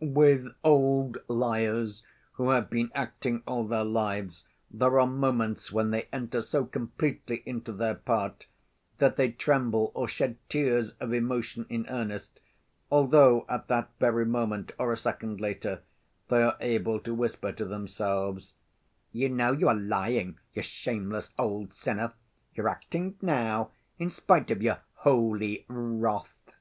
With 0.00 0.46
old 0.62 1.18
liars 1.26 2.04
who 2.34 2.50
have 2.50 2.70
been 2.70 2.92
acting 2.94 3.42
all 3.48 3.66
their 3.66 3.82
lives 3.82 4.44
there 4.70 5.00
are 5.00 5.08
moments 5.08 5.72
when 5.72 5.90
they 5.90 6.06
enter 6.12 6.40
so 6.40 6.66
completely 6.66 7.42
into 7.44 7.72
their 7.72 7.96
part 7.96 8.46
that 8.98 9.16
they 9.16 9.32
tremble 9.32 9.90
or 9.96 10.06
shed 10.06 10.36
tears 10.48 10.92
of 11.00 11.12
emotion 11.12 11.66
in 11.68 11.84
earnest, 11.88 12.38
although 12.92 13.44
at 13.48 13.66
that 13.66 13.90
very 13.98 14.24
moment, 14.24 14.70
or 14.78 14.92
a 14.92 14.96
second 14.96 15.40
later, 15.40 15.82
they 16.28 16.44
are 16.44 16.56
able 16.60 17.00
to 17.00 17.12
whisper 17.12 17.50
to 17.50 17.64
themselves, 17.64 18.54
"You 19.10 19.28
know 19.28 19.50
you 19.50 19.66
are 19.66 19.74
lying, 19.74 20.38
you 20.54 20.62
shameless 20.62 21.34
old 21.36 21.72
sinner! 21.72 22.12
You're 22.54 22.68
acting 22.68 23.16
now, 23.20 23.72
in 23.98 24.10
spite 24.10 24.52
of 24.52 24.62
your 24.62 24.78
'holy' 24.94 25.64
wrath." 25.68 26.54